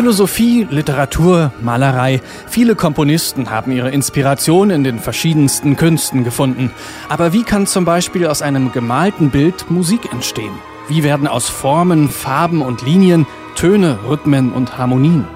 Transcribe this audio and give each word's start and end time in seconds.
Philosophie, 0.00 0.66
Literatur, 0.70 1.52
Malerei. 1.60 2.22
Viele 2.48 2.74
Komponisten 2.74 3.50
haben 3.50 3.70
ihre 3.70 3.90
Inspiration 3.90 4.70
in 4.70 4.82
den 4.82 4.98
verschiedensten 4.98 5.76
Künsten 5.76 6.24
gefunden. 6.24 6.70
Aber 7.10 7.34
wie 7.34 7.42
kann 7.42 7.66
zum 7.66 7.84
Beispiel 7.84 8.26
aus 8.26 8.40
einem 8.40 8.72
gemalten 8.72 9.28
Bild 9.28 9.70
Musik 9.70 10.10
entstehen? 10.10 10.54
Wie 10.88 11.04
werden 11.04 11.28
aus 11.28 11.50
Formen, 11.50 12.08
Farben 12.08 12.62
und 12.62 12.80
Linien 12.80 13.26
Töne, 13.56 13.98
Rhythmen 14.08 14.52
und 14.52 14.78
Harmonien? 14.78 15.28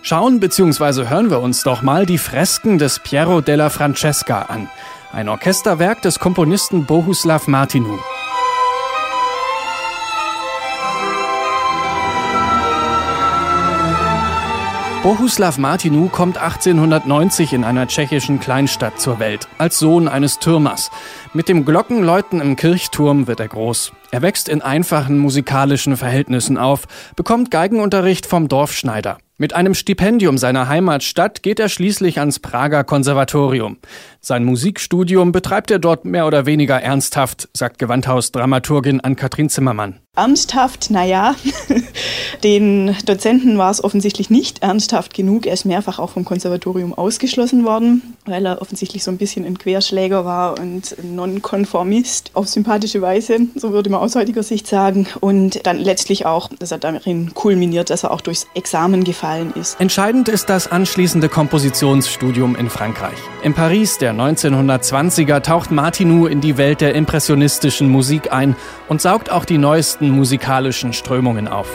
Schauen 0.00 0.40
bzw. 0.40 1.10
hören 1.10 1.28
wir 1.28 1.42
uns 1.42 1.62
doch 1.62 1.82
mal 1.82 2.06
die 2.06 2.16
Fresken 2.16 2.78
des 2.78 3.00
Piero 3.00 3.42
della 3.42 3.68
Francesca 3.68 4.46
an. 4.48 4.70
Ein 5.12 5.28
Orchesterwerk 5.28 6.00
des 6.00 6.18
Komponisten 6.18 6.86
Bohuslav 6.86 7.48
Martinu. 7.48 7.98
Bohuslav 15.06 15.56
Martinu 15.56 16.08
kommt 16.08 16.36
1890 16.36 17.52
in 17.52 17.62
einer 17.62 17.86
tschechischen 17.86 18.40
Kleinstadt 18.40 19.00
zur 19.00 19.20
Welt, 19.20 19.46
als 19.56 19.78
Sohn 19.78 20.08
eines 20.08 20.40
Türmers. 20.40 20.90
Mit 21.32 21.48
dem 21.48 21.64
Glockenläuten 21.64 22.40
im 22.40 22.56
Kirchturm 22.56 23.28
wird 23.28 23.38
er 23.38 23.46
groß. 23.46 23.92
Er 24.10 24.22
wächst 24.22 24.48
in 24.48 24.62
einfachen 24.62 25.18
musikalischen 25.18 25.96
Verhältnissen 25.96 26.58
auf, 26.58 26.88
bekommt 27.14 27.52
Geigenunterricht 27.52 28.26
vom 28.26 28.48
Dorfschneider. 28.48 29.18
Mit 29.38 29.52
einem 29.52 29.74
Stipendium 29.74 30.38
seiner 30.38 30.66
Heimatstadt 30.66 31.42
geht 31.42 31.60
er 31.60 31.68
schließlich 31.68 32.18
ans 32.18 32.40
Prager 32.40 32.84
Konservatorium. 32.84 33.76
Sein 34.20 34.44
Musikstudium 34.44 35.30
betreibt 35.30 35.70
er 35.70 35.78
dort 35.78 36.06
mehr 36.06 36.26
oder 36.26 36.46
weniger 36.46 36.80
ernsthaft, 36.80 37.48
sagt 37.52 37.78
Gewandhaus-Dramaturgin 37.78 39.00
Ann-Kathrin 39.02 39.50
Zimmermann. 39.50 40.00
Ernsthaft, 40.16 40.90
naja, 40.90 41.36
den 42.42 42.96
Dozenten 43.06 43.58
war 43.58 43.70
es 43.70 43.82
offensichtlich 43.82 44.30
nicht 44.30 44.62
ernsthaft 44.62 45.14
genug. 45.14 45.46
Er 45.46 45.54
ist 45.54 45.64
mehrfach 45.64 45.98
auch 45.98 46.10
vom 46.10 46.24
Konservatorium 46.24 46.94
ausgeschlossen 46.94 47.64
worden, 47.64 48.14
weil 48.24 48.46
er 48.46 48.62
offensichtlich 48.62 49.04
so 49.04 49.10
ein 49.10 49.18
bisschen 49.18 49.44
ein 49.44 49.58
Querschläger 49.58 50.24
war 50.24 50.58
und 50.58 50.96
Nonkonformist 51.02 52.30
auf 52.34 52.48
sympathische 52.48 53.02
Weise, 53.02 53.38
so 53.54 53.72
würde 53.72 53.90
man 53.90 54.00
aus 54.00 54.14
heutiger 54.14 54.42
Sicht 54.42 54.66
sagen. 54.66 55.06
Und 55.20 55.66
dann 55.66 55.78
letztlich 55.78 56.26
auch, 56.26 56.50
dass 56.58 56.70
er 56.70 56.78
darin 56.78 57.34
kulminiert, 57.34 57.90
dass 57.90 58.04
er 58.04 58.10
auch 58.10 58.20
durchs 58.20 58.46
Examen 58.54 59.04
gefallen 59.04 59.52
ist. 59.54 59.80
Entscheidend 59.80 60.28
ist 60.28 60.48
das 60.48 60.70
anschließende 60.70 61.28
Kompositionsstudium 61.28 62.56
in 62.56 62.70
Frankreich. 62.70 63.18
In 63.42 63.54
Paris 63.54 63.98
der 63.98 64.12
1920er 64.12 65.40
taucht 65.40 65.70
Martinou 65.70 66.26
in 66.26 66.40
die 66.40 66.56
Welt 66.56 66.80
der 66.80 66.94
impressionistischen 66.94 67.88
Musik 67.88 68.32
ein 68.32 68.56
und 68.88 69.00
saugt 69.00 69.30
auch 69.30 69.44
die 69.44 69.58
neuesten 69.58 70.10
musikalischen 70.10 70.92
Strömungen 70.92 71.48
auf. 71.48 71.68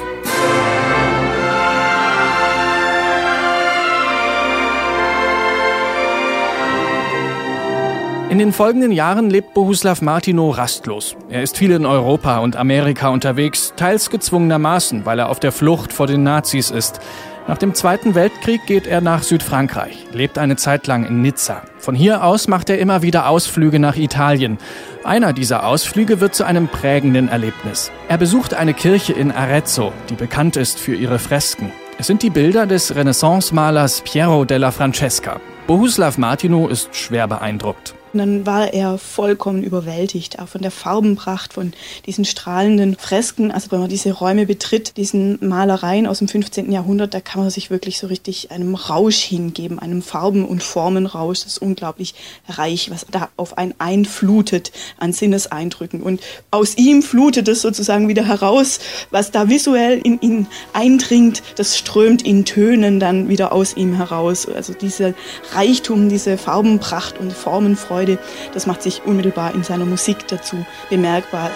In 8.32 8.40
den 8.40 8.54
folgenden 8.54 8.94
Jahren 8.94 9.30
lebt 9.30 9.54
Bohuslav 9.54 10.02
Martino 10.02 10.52
rastlos. 10.52 11.18
Er 11.30 11.44
ist 11.44 11.58
viel 11.58 11.72
in 11.72 11.86
Europa 11.86 12.38
und 12.38 12.56
Amerika 12.56 13.10
unterwegs, 13.10 13.74
teils 13.76 14.10
gezwungenermaßen, 14.10 15.06
weil 15.06 15.20
er 15.20 15.28
auf 15.28 15.42
der 15.42 15.52
Flucht 15.52 15.92
vor 15.92 16.08
den 16.08 16.24
Nazis 16.24 16.72
ist. 16.72 17.02
Nach 17.50 17.58
dem 17.58 17.74
Zweiten 17.74 18.16
Weltkrieg 18.16 18.66
geht 18.66 18.88
er 18.88 19.02
nach 19.02 19.24
Südfrankreich, 19.24 20.06
lebt 20.14 20.38
eine 20.38 20.56
Zeit 20.56 20.88
lang 20.88 21.06
in 21.06 21.22
Nizza. 21.22 21.64
Von 21.78 21.94
hier 21.94 22.24
aus 22.24 22.48
macht 22.48 22.70
er 22.70 22.80
immer 22.80 23.02
wieder 23.02 23.28
Ausflüge 23.28 23.80
nach 23.80 23.98
Italien. 23.98 24.60
Einer 25.04 25.34
dieser 25.34 25.66
Ausflüge 25.66 26.22
wird 26.22 26.34
zu 26.34 26.46
einem 26.46 26.70
prägenden 26.70 27.28
Erlebnis. 27.28 27.92
Er 28.08 28.18
besucht 28.18 28.54
eine 28.54 28.74
Kirche 28.74 29.12
in 29.12 29.34
Arezzo, 29.34 29.92
die 30.10 30.16
bekannt 30.16 30.56
ist 30.56 30.80
für 30.80 30.96
ihre 30.96 31.20
Fresken. 31.20 31.74
Es 32.00 32.08
sind 32.08 32.24
die 32.24 32.30
Bilder 32.30 32.66
des 32.66 32.96
Renaissance-Malers 32.96 34.04
Piero 34.04 34.46
della 34.46 34.72
Francesca. 34.72 35.42
Bohuslav 35.68 36.18
Martino 36.18 36.70
ist 36.70 36.96
schwer 36.96 37.28
beeindruckt. 37.28 37.94
Und 38.14 38.20
dann 38.20 38.46
war 38.46 38.74
er 38.74 38.98
vollkommen 38.98 39.64
überwältigt, 39.64 40.40
auch 40.40 40.48
von 40.48 40.62
der 40.62 40.72
Farbenpracht, 40.72 41.54
von 41.54 41.74
diesen 42.06 42.26
strahlenden 42.26 42.96
Fresken. 42.96 43.52
Also 43.52 43.72
wenn 43.72 43.80
man 43.80 43.90
diese 43.90 44.12
Räume 44.12 44.46
betritt, 44.46 44.98
diesen 44.98 45.38
Malereien 45.48 46.08
aus 46.08 46.20
dem 46.20 46.28
15. 46.28 46.72
Jahrhundert, 46.72 47.14
da 47.14 47.22
kann 47.22 47.42
man 47.42 47.50
sich 47.50 47.70
wirklich 47.70 47.98
so 48.00 48.08
richtig 48.08 48.52
einem 48.52 48.76
Rausch 48.76 49.20
hingeben, 49.20 49.80
einem 49.80 50.02
Farben- 50.02 50.46
und 50.46 50.62
Formenrausch. 50.62 51.40
Das 51.44 51.54
ist 51.54 51.62
unglaublich 51.62 52.14
reich, 52.50 52.92
was 52.92 53.06
da 53.10 53.30
auf 53.38 53.58
einen 53.58 53.74
einflutet 53.80 54.72
an 54.98 55.14
Sinneseindrücken. 55.14 56.02
Und 56.02 56.22
aus 56.52 56.78
ihm 56.78 57.04
flutet 57.04 57.48
es 57.48 57.62
sozusagen 57.62 58.08
wieder 58.08 58.26
heraus, 58.26 58.80
was 59.10 59.32
da 59.32 59.48
visuell 59.48 60.00
in 60.04 60.20
ihn 60.22 60.48
eindringt, 60.74 61.44
das 61.56 61.78
strömt 61.78 62.24
in 62.24 62.44
Tönen 62.46 63.00
dann 63.00 63.30
wieder 63.30 63.54
aus 63.54 63.76
ihm 63.78 63.94
heraus. 63.96 64.48
Also 64.48 64.74
diese 64.74 65.14
Reichtum, 65.54 66.10
diese 66.10 66.38
Farbenpracht 66.38 67.18
und 67.18 67.32
Formenfreude 67.32 68.01
Freude. 68.02 68.18
Das 68.54 68.66
macht 68.66 68.82
sich 68.82 69.04
unmittelbar 69.06 69.54
in 69.54 69.64
seiner 69.64 69.86
Musik 69.86 70.28
dazu 70.28 70.66
bemerkbar. 70.90 71.52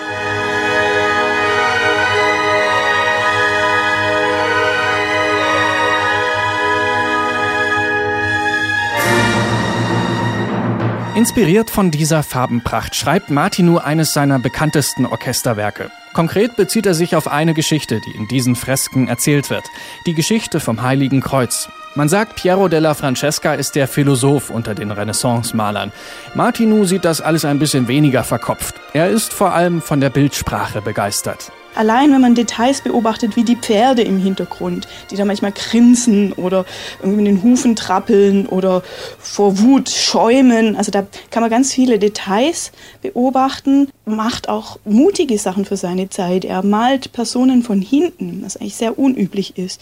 Inspiriert 11.15 11.71
von 11.71 11.89
dieser 11.91 12.21
Farbenpracht 12.21 12.93
schreibt 12.93 13.31
Martinu 13.31 13.77
eines 13.77 14.13
seiner 14.13 14.37
bekanntesten 14.37 15.05
Orchesterwerke. 15.05 15.89
Konkret 16.13 16.55
bezieht 16.57 16.85
er 16.85 16.93
sich 16.93 17.15
auf 17.15 17.27
eine 17.27 17.53
Geschichte, 17.53 18.01
die 18.01 18.11
in 18.11 18.27
diesen 18.27 18.55
Fresken 18.55 19.07
erzählt 19.07 19.49
wird. 19.49 19.65
Die 20.05 20.13
Geschichte 20.13 20.59
vom 20.59 20.81
Heiligen 20.83 21.21
Kreuz. 21.21 21.69
Man 21.97 22.09
sagt, 22.09 22.35
Piero 22.35 22.67
della 22.67 22.93
Francesca 22.93 23.53
ist 23.53 23.75
der 23.75 23.87
Philosoph 23.87 24.49
unter 24.49 24.75
den 24.75 24.91
Renaissance-Malern. 24.91 25.93
Martinu 26.33 26.83
sieht 26.83 27.05
das 27.05 27.21
alles 27.21 27.45
ein 27.45 27.57
bisschen 27.57 27.87
weniger 27.87 28.25
verkopft. 28.25 28.75
Er 28.91 29.09
ist 29.09 29.31
vor 29.31 29.53
allem 29.53 29.81
von 29.81 30.01
der 30.01 30.09
Bildsprache 30.09 30.81
begeistert. 30.81 31.53
Allein 31.75 32.11
wenn 32.11 32.21
man 32.21 32.35
Details 32.35 32.81
beobachtet, 32.81 33.35
wie 33.35 33.43
die 33.43 33.55
Pferde 33.55 34.01
im 34.01 34.17
Hintergrund, 34.17 34.87
die 35.11 35.15
da 35.15 35.25
manchmal 35.25 35.51
grinsen 35.51 36.33
oder 36.33 36.65
irgendwie 37.01 37.23
mit 37.23 37.27
den 37.27 37.43
Hufen 37.43 37.75
trappeln 37.75 38.45
oder 38.47 38.83
vor 39.19 39.59
Wut 39.59 39.89
schäumen. 39.89 40.75
Also 40.75 40.91
da 40.91 41.05
kann 41.31 41.41
man 41.41 41.49
ganz 41.49 41.73
viele 41.73 41.99
Details 41.99 42.71
beobachten, 43.01 43.89
macht 44.05 44.49
auch 44.49 44.77
mutige 44.85 45.37
Sachen 45.37 45.65
für 45.65 45.77
seine 45.77 46.09
Zeit. 46.09 46.45
Er 46.45 46.63
malt 46.63 47.11
Personen 47.11 47.63
von 47.63 47.81
hinten, 47.81 48.41
was 48.43 48.57
eigentlich 48.57 48.75
sehr 48.75 48.97
unüblich 48.97 49.57
ist. 49.57 49.81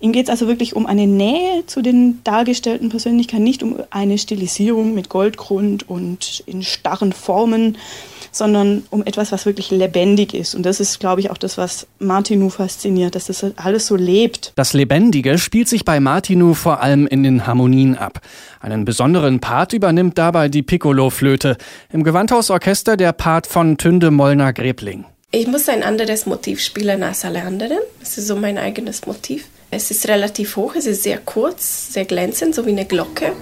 Ihm 0.00 0.12
geht 0.12 0.24
es 0.24 0.30
also 0.30 0.46
wirklich 0.48 0.76
um 0.76 0.86
eine 0.86 1.06
Nähe 1.06 1.64
zu 1.66 1.82
den 1.82 2.20
dargestellten 2.24 2.88
Persönlichkeiten, 2.88 3.44
nicht 3.44 3.62
um 3.62 3.76
eine 3.90 4.18
Stilisierung 4.18 4.94
mit 4.94 5.08
Goldgrund 5.08 5.88
und 5.88 6.42
in 6.46 6.62
starren 6.62 7.12
Formen 7.12 7.76
sondern 8.32 8.84
um 8.90 9.04
etwas, 9.04 9.32
was 9.32 9.46
wirklich 9.46 9.70
lebendig 9.70 10.34
ist. 10.34 10.54
Und 10.54 10.64
das 10.64 10.80
ist, 10.80 11.00
glaube 11.00 11.20
ich, 11.20 11.30
auch 11.30 11.38
das, 11.38 11.58
was 11.58 11.86
Martinu 11.98 12.50
fasziniert, 12.50 13.14
dass 13.14 13.26
das 13.26 13.44
alles 13.56 13.86
so 13.86 13.96
lebt. 13.96 14.52
Das 14.56 14.72
Lebendige 14.72 15.38
spielt 15.38 15.68
sich 15.68 15.84
bei 15.84 16.00
Martinu 16.00 16.54
vor 16.54 16.80
allem 16.80 17.06
in 17.06 17.22
den 17.22 17.46
Harmonien 17.46 17.96
ab. 17.96 18.20
Einen 18.60 18.84
besonderen 18.84 19.40
Part 19.40 19.72
übernimmt 19.72 20.18
dabei 20.18 20.48
die 20.48 20.62
Piccolo-Flöte. 20.62 21.56
Im 21.92 22.04
Gewandhausorchester 22.04 22.96
der 22.96 23.12
Part 23.12 23.46
von 23.46 23.76
Tünde 23.78 24.10
Mollner-Grebling. 24.10 25.04
Ich 25.32 25.46
muss 25.46 25.68
ein 25.68 25.84
anderes 25.84 26.26
Motiv 26.26 26.60
spielen 26.60 27.04
als 27.04 27.24
alle 27.24 27.42
anderen. 27.42 27.78
Es 28.02 28.18
ist 28.18 28.26
so 28.26 28.36
mein 28.36 28.58
eigenes 28.58 29.06
Motiv. 29.06 29.46
Es 29.70 29.92
ist 29.92 30.08
relativ 30.08 30.56
hoch, 30.56 30.74
es 30.74 30.86
ist 30.86 31.04
sehr 31.04 31.18
kurz, 31.18 31.92
sehr 31.92 32.04
glänzend, 32.04 32.56
so 32.56 32.66
wie 32.66 32.70
eine 32.70 32.84
Glocke. 32.84 33.32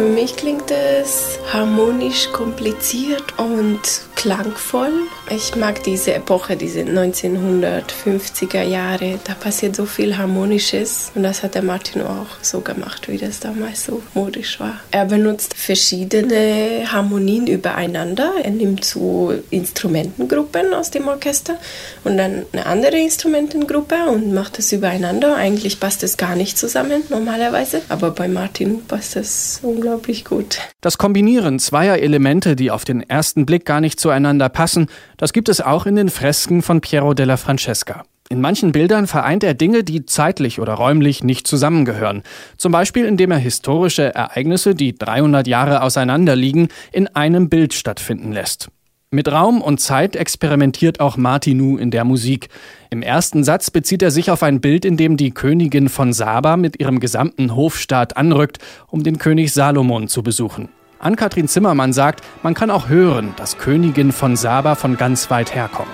Für 0.00 0.06
mich 0.06 0.34
klingt 0.34 0.70
es 0.70 1.38
harmonisch, 1.52 2.32
kompliziert 2.32 3.38
und 3.38 3.82
klangvoll. 4.20 4.92
Ich 5.30 5.56
mag 5.56 5.82
diese 5.82 6.12
Epoche, 6.12 6.54
diese 6.54 6.80
1950er 6.80 8.62
Jahre. 8.62 9.18
Da 9.24 9.32
passiert 9.32 9.74
so 9.74 9.86
viel 9.86 10.18
Harmonisches 10.18 11.10
und 11.14 11.22
das 11.22 11.42
hat 11.42 11.54
der 11.54 11.62
Martin 11.62 12.02
auch 12.02 12.26
so 12.42 12.60
gemacht, 12.60 13.08
wie 13.08 13.16
das 13.16 13.40
damals 13.40 13.86
so 13.86 14.02
modisch 14.12 14.60
war. 14.60 14.78
Er 14.90 15.06
benutzt 15.06 15.54
verschiedene 15.54 16.84
Harmonien 16.92 17.46
übereinander. 17.46 18.34
Er 18.42 18.50
nimmt 18.50 18.84
so 18.84 19.32
Instrumentengruppen 19.48 20.74
aus 20.74 20.90
dem 20.90 21.08
Orchester 21.08 21.56
und 22.04 22.18
dann 22.18 22.44
eine 22.52 22.66
andere 22.66 22.98
Instrumentengruppe 22.98 24.04
und 24.10 24.34
macht 24.34 24.58
das 24.58 24.70
übereinander. 24.70 25.34
Eigentlich 25.36 25.80
passt 25.80 26.02
es 26.02 26.18
gar 26.18 26.36
nicht 26.36 26.58
zusammen 26.58 27.04
normalerweise, 27.08 27.80
aber 27.88 28.10
bei 28.10 28.28
Martin 28.28 28.84
passt 28.86 29.16
das 29.16 29.60
unglaublich 29.62 30.26
gut. 30.26 30.58
Das 30.82 30.98
Kombinieren 30.98 31.58
zweier 31.58 31.96
Elemente, 31.96 32.54
die 32.54 32.70
auf 32.70 32.84
den 32.84 33.00
ersten 33.08 33.46
Blick 33.46 33.64
gar 33.64 33.80
nicht 33.80 33.98
zueinander 34.10 34.48
passen, 34.48 34.88
das 35.18 35.32
gibt 35.32 35.48
es 35.48 35.60
auch 35.60 35.86
in 35.86 35.94
den 35.94 36.08
Fresken 36.08 36.62
von 36.62 36.80
Piero 36.80 37.14
della 37.14 37.36
Francesca. 37.36 38.02
In 38.28 38.40
manchen 38.40 38.72
Bildern 38.72 39.06
vereint 39.06 39.44
er 39.44 39.54
Dinge, 39.54 39.84
die 39.84 40.04
zeitlich 40.04 40.60
oder 40.60 40.74
räumlich 40.74 41.22
nicht 41.22 41.46
zusammengehören. 41.46 42.22
Zum 42.56 42.72
Beispiel 42.72 43.04
indem 43.04 43.30
er 43.30 43.38
historische 43.38 44.12
Ereignisse, 44.14 44.74
die 44.74 44.96
300 44.96 45.46
Jahre 45.46 45.82
auseinander 45.82 46.34
liegen, 46.34 46.68
in 46.92 47.06
einem 47.08 47.48
Bild 47.48 47.72
stattfinden 47.72 48.32
lässt. 48.32 48.68
Mit 49.12 49.30
Raum 49.30 49.62
und 49.62 49.80
Zeit 49.80 50.16
experimentiert 50.16 50.98
auch 50.98 51.16
Martinu 51.16 51.76
in 51.76 51.92
der 51.92 52.04
Musik. 52.04 52.48
Im 52.90 53.02
ersten 53.02 53.44
Satz 53.44 53.70
bezieht 53.70 54.02
er 54.02 54.10
sich 54.10 54.30
auf 54.30 54.42
ein 54.42 54.60
Bild, 54.60 54.84
in 54.84 54.96
dem 54.96 55.16
die 55.16 55.30
Königin 55.30 55.88
von 55.88 56.12
Saba 56.12 56.56
mit 56.56 56.80
ihrem 56.80 56.98
gesamten 56.98 57.54
Hofstaat 57.54 58.16
anrückt, 58.16 58.58
um 58.88 59.04
den 59.04 59.18
König 59.18 59.52
Salomon 59.52 60.08
zu 60.08 60.22
besuchen. 60.24 60.68
Ann-Kathrin 61.00 61.48
Zimmermann 61.48 61.92
sagt, 61.92 62.22
man 62.42 62.54
kann 62.54 62.70
auch 62.70 62.88
hören, 62.88 63.32
dass 63.36 63.56
Königin 63.56 64.12
von 64.12 64.36
Saba 64.36 64.74
von 64.74 64.96
ganz 64.98 65.30
weit 65.30 65.54
herkommt. 65.54 65.88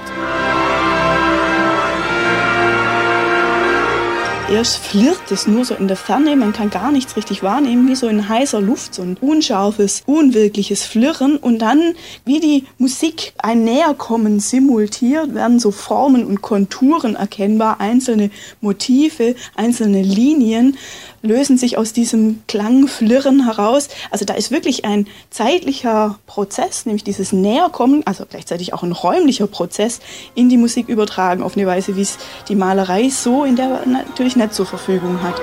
Erst 4.49 4.79
flirrt 4.79 5.33
es 5.33 5.49
nur 5.49 5.65
so 5.65 5.75
in 5.75 5.89
der 5.89 5.97
Ferne, 5.97 6.37
man 6.37 6.53
kann 6.53 6.71
gar 6.71 6.93
nichts 6.93 7.17
richtig 7.17 7.43
wahrnehmen, 7.43 7.89
wie 7.89 7.97
so 7.97 8.07
in 8.07 8.29
heißer 8.29 8.61
Luft, 8.61 8.95
so 8.95 9.03
ein 9.03 9.17
unscharfes, 9.21 10.05
unwirkliches 10.07 10.85
Flirren 10.85 11.37
und 11.37 11.59
dann, 11.59 11.95
wie 12.25 12.39
die 12.39 12.65
Musik 12.79 13.33
ein 13.39 13.65
Näherkommen 13.65 14.39
simultiert, 14.39 15.35
werden 15.35 15.59
so 15.59 15.73
Formen 15.73 16.25
und 16.25 16.43
Konturen 16.43 17.17
erkennbar, 17.17 17.81
einzelne 17.81 18.31
Motive, 18.61 19.35
einzelne 19.57 20.03
Linien 20.03 20.77
lösen 21.23 21.59
sich 21.59 21.77
aus 21.77 21.93
diesem 21.93 22.43
Klangflirren 22.47 23.45
heraus. 23.45 23.89
Also 24.13 24.25
da 24.25 24.35
ist 24.35 24.53
wirklich 24.53 24.85
ein 24.85 25.09
zeitlicher 25.31 26.21
Prozess, 26.27 26.87
nämlich 26.87 27.03
dieses 27.03 27.33
Näherkommen, 27.33 28.07
also 28.07 28.25
gleichzeitig 28.29 28.73
auch 28.73 28.85
ein 28.85 28.93
räumlicher 28.93 29.49
Prozess 29.49 29.99
in 30.37 30.49
die 30.49 30.57
Musik 30.57 30.89
übertragen, 30.89 31.43
auf 31.43 31.57
eine 31.57 31.67
Weise, 31.67 31.97
wie 31.97 32.03
es 32.03 32.19
die 32.49 32.55
Malerei 32.55 33.09
so 33.09 33.45
in 33.45 33.57
der 33.57 33.85
natürlich 33.87 34.36
nicht 34.37 34.55
zur 34.55 34.67
Verfügung 34.67 35.23
hat. 35.23 35.41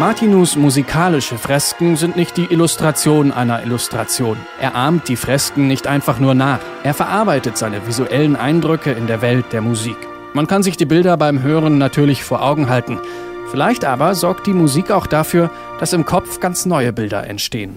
Martinus 0.00 0.56
musikalische 0.56 1.36
Fresken 1.36 1.94
sind 1.94 2.16
nicht 2.16 2.38
die 2.38 2.46
Illustration 2.46 3.32
einer 3.32 3.62
Illustration. 3.62 4.38
Er 4.58 4.74
ahmt 4.74 5.08
die 5.08 5.16
Fresken 5.16 5.68
nicht 5.68 5.86
einfach 5.86 6.18
nur 6.18 6.34
nach. 6.34 6.60
Er 6.84 6.94
verarbeitet 6.94 7.58
seine 7.58 7.86
visuellen 7.86 8.34
Eindrücke 8.34 8.92
in 8.92 9.06
der 9.06 9.20
Welt 9.20 9.52
der 9.52 9.60
Musik. 9.60 9.98
Man 10.32 10.46
kann 10.46 10.62
sich 10.62 10.78
die 10.78 10.86
Bilder 10.86 11.18
beim 11.18 11.42
Hören 11.42 11.76
natürlich 11.76 12.24
vor 12.24 12.42
Augen 12.42 12.70
halten. 12.70 12.98
Vielleicht 13.50 13.84
aber 13.84 14.14
sorgt 14.14 14.46
die 14.46 14.54
Musik 14.54 14.90
auch 14.90 15.06
dafür, 15.06 15.50
dass 15.80 15.92
im 15.92 16.06
Kopf 16.06 16.40
ganz 16.40 16.64
neue 16.64 16.94
Bilder 16.94 17.26
entstehen. 17.26 17.76